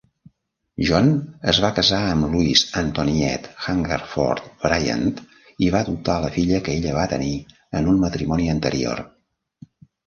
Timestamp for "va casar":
1.65-1.99